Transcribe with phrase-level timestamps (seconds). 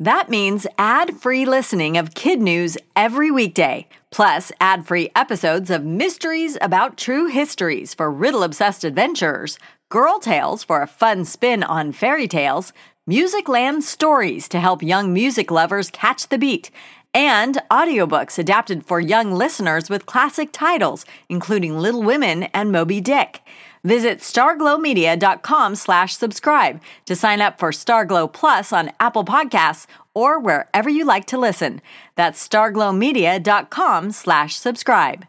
[0.00, 5.84] That means ad free listening of kid news every weekday, plus ad free episodes of
[5.84, 9.58] mysteries about true histories for riddle obsessed adventurers,
[9.88, 12.72] girl tales for a fun spin on fairy tales,
[13.08, 16.70] Music Land stories to help young music lovers catch the beat,
[17.12, 23.40] and audiobooks adapted for young listeners with classic titles, including Little Women and Moby Dick.
[23.84, 30.90] Visit starglowmedia.com slash subscribe to sign up for Starglow Plus on Apple Podcasts or wherever
[30.90, 31.80] you like to listen.
[32.16, 35.26] That's starglowmedia.com slash subscribe.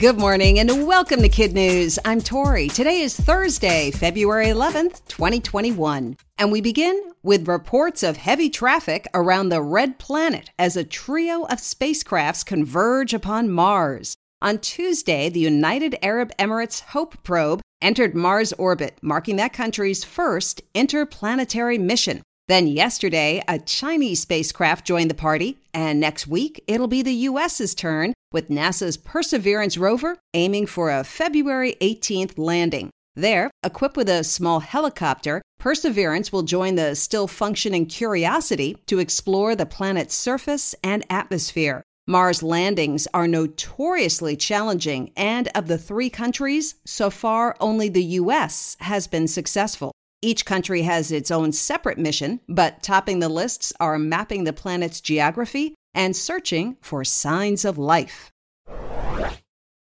[0.00, 2.00] Good morning and welcome to Kid News.
[2.04, 2.66] I'm Tori.
[2.66, 6.16] Today is Thursday, February 11th, 2021.
[6.36, 11.44] And we begin with reports of heavy traffic around the Red Planet as a trio
[11.44, 14.16] of spacecrafts converge upon Mars.
[14.44, 20.60] On Tuesday, the United Arab Emirates Hope probe entered Mars orbit, marking that country's first
[20.74, 22.20] interplanetary mission.
[22.46, 27.74] Then yesterday, a Chinese spacecraft joined the party, and next week it'll be the US's
[27.74, 32.90] turn with NASA's Perseverance rover aiming for a February 18th landing.
[33.14, 39.56] There, equipped with a small helicopter, Perseverance will join the still functioning Curiosity to explore
[39.56, 41.82] the planet's surface and atmosphere.
[42.06, 48.76] Mars landings are notoriously challenging, and of the three countries, so far only the US
[48.80, 49.90] has been successful.
[50.20, 55.00] Each country has its own separate mission, but topping the lists are mapping the planet's
[55.00, 58.30] geography and searching for signs of life.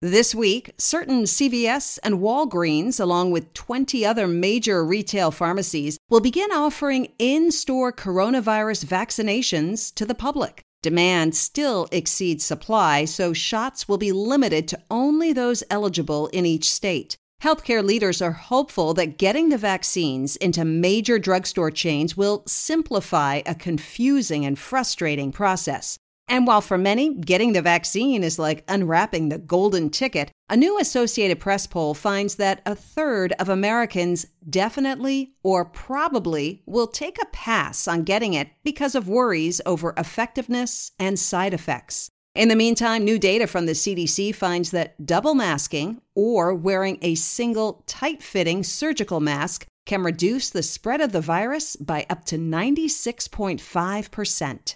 [0.00, 6.52] This week, certain CVS and Walgreens, along with 20 other major retail pharmacies, will begin
[6.52, 10.65] offering in store coronavirus vaccinations to the public.
[10.86, 16.70] Demand still exceeds supply, so shots will be limited to only those eligible in each
[16.70, 17.16] state.
[17.42, 23.56] Healthcare leaders are hopeful that getting the vaccines into major drugstore chains will simplify a
[23.56, 25.98] confusing and frustrating process.
[26.28, 30.78] And while for many, getting the vaccine is like unwrapping the golden ticket, a new
[30.78, 37.26] Associated Press poll finds that a third of Americans definitely or probably will take a
[37.26, 42.10] pass on getting it because of worries over effectiveness and side effects.
[42.34, 47.14] In the meantime, new data from the CDC finds that double masking or wearing a
[47.14, 52.36] single tight fitting surgical mask can reduce the spread of the virus by up to
[52.36, 54.74] 96.5%.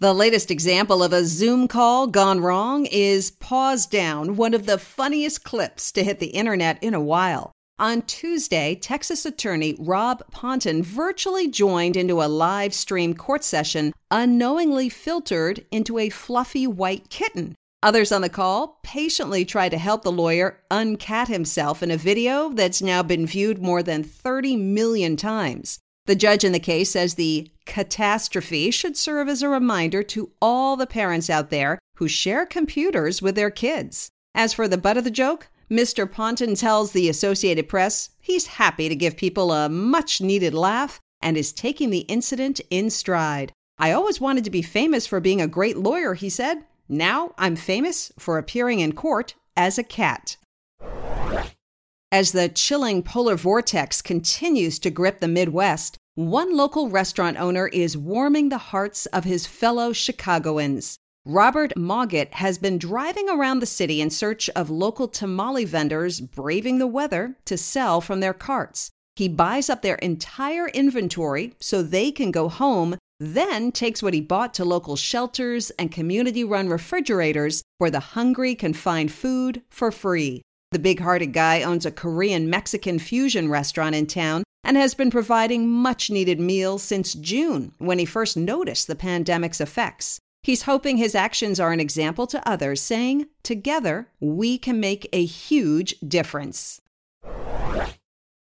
[0.00, 4.78] The latest example of a Zoom call gone wrong is Paws Down, one of the
[4.78, 7.52] funniest clips to hit the internet in a while.
[7.78, 14.88] On Tuesday, Texas attorney Rod Ponton virtually joined into a live stream court session, unknowingly
[14.88, 17.54] filtered into a fluffy white kitten.
[17.82, 22.48] Others on the call patiently tried to help the lawyer uncat himself in a video
[22.48, 25.78] that's now been viewed more than 30 million times.
[26.10, 30.74] The judge in the case says the catastrophe should serve as a reminder to all
[30.74, 34.10] the parents out there who share computers with their kids.
[34.34, 36.10] As for the butt of the joke, Mr.
[36.10, 41.36] Ponton tells the Associated Press he's happy to give people a much needed laugh and
[41.36, 43.52] is taking the incident in stride.
[43.78, 46.64] I always wanted to be famous for being a great lawyer, he said.
[46.88, 50.36] Now I'm famous for appearing in court as a cat.
[52.12, 55.96] As the chilling polar vortex continues to grip the Midwest,
[56.28, 60.98] one local restaurant owner is warming the hearts of his fellow Chicagoans.
[61.24, 66.78] Robert Mogget has been driving around the city in search of local tamale vendors braving
[66.78, 68.90] the weather to sell from their carts.
[69.16, 74.20] He buys up their entire inventory so they can go home, then takes what he
[74.20, 79.90] bought to local shelters and community run refrigerators where the hungry can find food for
[79.90, 80.42] free.
[80.72, 85.10] The big hearted guy owns a Korean Mexican fusion restaurant in town and has been
[85.10, 90.20] providing much needed meals since June when he first noticed the pandemic's effects.
[90.42, 95.24] He's hoping his actions are an example to others, saying, Together, we can make a
[95.24, 96.80] huge difference.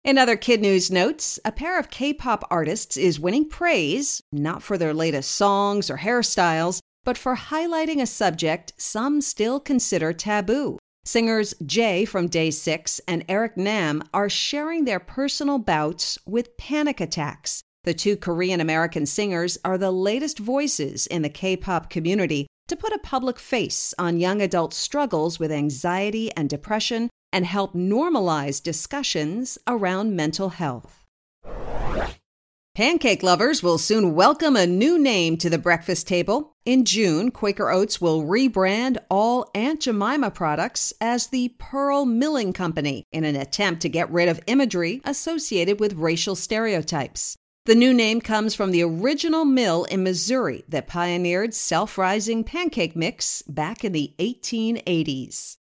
[0.03, 4.63] In other kid news notes, a pair of K pop artists is winning praise, not
[4.63, 10.78] for their latest songs or hairstyles, but for highlighting a subject some still consider taboo.
[11.09, 17.01] Singers Jae from Day 6 and Eric Nam are sharing their personal bouts with panic
[17.01, 17.63] attacks.
[17.83, 22.77] The two Korean American singers are the latest voices in the K pop community to
[22.77, 28.61] put a public face on young adult struggles with anxiety and depression and help normalize
[28.61, 31.07] discussions around mental health.
[32.75, 36.53] Pancake lovers will soon welcome a new name to the breakfast table.
[36.69, 43.07] In June, Quaker Oats will rebrand all Aunt Jemima products as the Pearl Milling Company
[43.11, 47.35] in an attempt to get rid of imagery associated with racial stereotypes.
[47.65, 52.95] The new name comes from the original mill in Missouri that pioneered self rising pancake
[52.95, 55.57] mix back in the 1880s.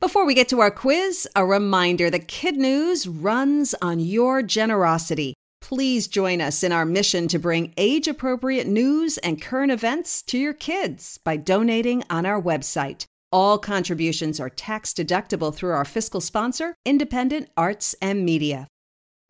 [0.00, 5.34] Before we get to our quiz, a reminder that Kid News runs on your generosity.
[5.66, 10.38] Please join us in our mission to bring age appropriate news and current events to
[10.38, 13.04] your kids by donating on our website.
[13.32, 18.68] All contributions are tax deductible through our fiscal sponsor, Independent Arts and Media.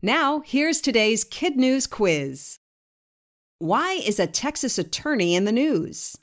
[0.03, 2.59] Now, here's today's Kid News quiz
[3.57, 6.15] Why is a Texas attorney in the news?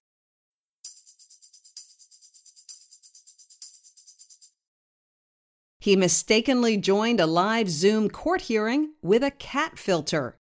[5.84, 10.38] He mistakenly joined a live Zoom court hearing with a cat filter.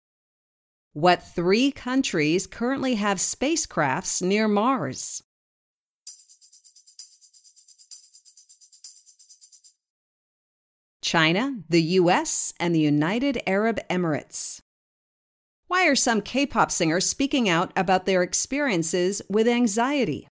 [0.95, 5.23] What three countries currently have spacecrafts near Mars?
[11.03, 14.63] China, the US, and the United Arab Emirates.
[15.67, 20.29] Why are some K pop singers speaking out about their experiences with anxiety?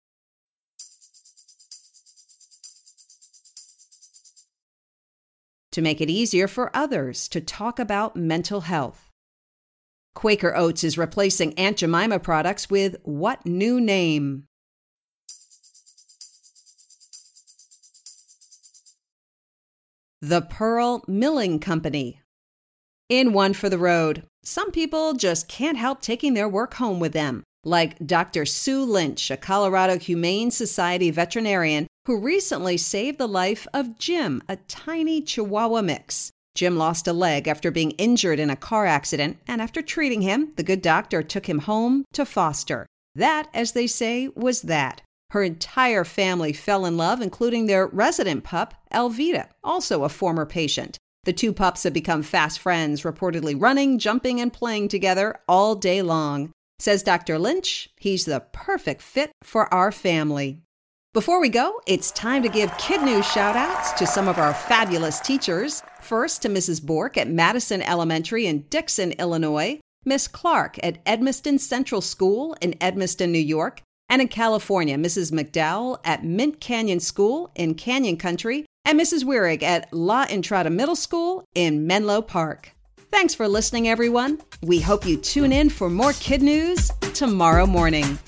[5.72, 9.10] To make it easier for others to talk about mental health.
[10.14, 14.44] Quaker Oats is replacing Aunt Jemima products with what new name?
[20.20, 22.20] The Pearl Milling Company.
[23.08, 27.12] In One for the Road, some people just can't help taking their work home with
[27.12, 28.46] them, like Dr.
[28.46, 34.56] Sue Lynch, a Colorado Humane Society veterinarian who recently saved the life of Jim, a
[34.56, 36.32] tiny Chihuahua mix.
[36.54, 40.52] Jim lost a leg after being injured in a car accident, and after treating him,
[40.56, 42.87] the good doctor took him home to foster.
[43.14, 45.00] That, as they say, was that.
[45.31, 50.99] Her entire family fell in love, including their resident pup, Elvita, also a former patient.
[51.25, 56.02] The two pups have become fast friends, reportedly running, jumping, and playing together all day
[56.02, 56.50] long.
[56.81, 57.38] Says Dr.
[57.38, 60.60] Lynch, he's the perfect fit for our family.
[61.14, 64.55] Before we go, it's time to give Kid News shout outs to some of our
[64.55, 65.82] fabulous teachers.
[66.00, 66.82] First, to Mrs.
[66.82, 73.31] Bork at Madison Elementary in Dixon, Illinois, Miss Clark at Edmeston Central School in Edmeston,
[73.31, 75.32] New York, and in California, Mrs.
[75.32, 79.23] McDowell at Mint Canyon School in Canyon Country, and Mrs.
[79.23, 82.73] Wierig at La Entrada Middle School in Menlo Park.
[83.11, 84.41] Thanks for listening, everyone.
[84.62, 88.19] We hope you tune in for more kid news tomorrow morning.